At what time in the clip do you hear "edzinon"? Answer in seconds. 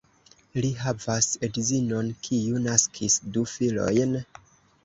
1.49-2.09